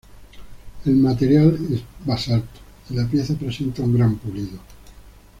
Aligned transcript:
El 0.85 0.95
material 0.95 1.59
es 1.71 1.83
basalto, 2.03 2.59
y 2.89 2.95
la 2.95 3.05
pieza 3.05 3.35
presenta 3.35 3.83
un 3.83 3.95
gran 3.95 4.15
pulido. 4.15 4.57